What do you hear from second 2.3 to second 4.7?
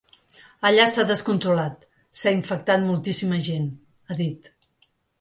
infectat moltíssima gent, ha dit.